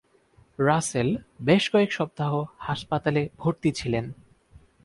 [0.59, 1.09] রাসেল
[1.41, 2.31] বেশ কয়েক সপ্তাহ
[2.59, 4.05] হাসপাতালে ভর্তি ছিলেন।